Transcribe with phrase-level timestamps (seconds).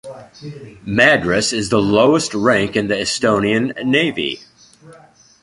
[0.83, 4.39] Madrus is the lowest rank in the Estonian Navy.